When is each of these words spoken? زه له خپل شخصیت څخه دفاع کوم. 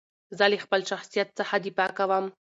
زه 0.37 0.45
له 0.51 0.57
خپل 0.65 0.81
شخصیت 0.91 1.29
څخه 1.39 1.55
دفاع 1.65 1.89
کوم. 1.97 2.25